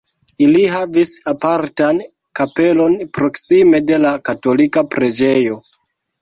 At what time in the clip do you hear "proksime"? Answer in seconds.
3.19-3.83